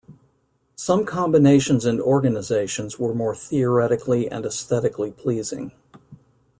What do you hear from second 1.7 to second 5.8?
and organizations were more theoretically and aesthetically pleasing.